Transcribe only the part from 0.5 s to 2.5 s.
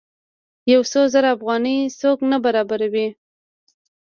یو څو زره افغانۍ څوک نه